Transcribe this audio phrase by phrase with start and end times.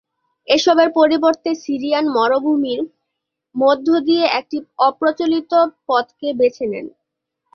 [0.47, 2.79] এসবের পরিবর্তে সিরিয়ান মরুভূমির
[3.55, 5.51] মধ্য দিয়ে একটি অপ্রচলিত
[5.87, 6.85] পথকে বেছে নেন।